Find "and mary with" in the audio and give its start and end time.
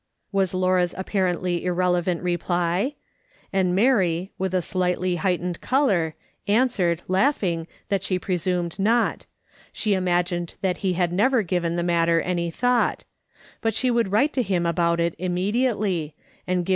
3.53-4.51